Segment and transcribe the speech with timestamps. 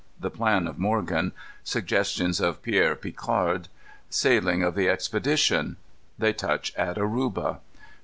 [0.19, 1.31] The Plan of Morgan.
[1.63, 3.67] Suggestions of Pierre Picard.
[4.09, 5.77] Sailing of the Expedition.
[6.17, 7.59] They Touch at Oruba.